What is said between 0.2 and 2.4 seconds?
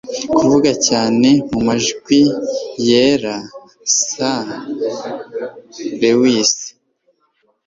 kuvuga cyane mu majwi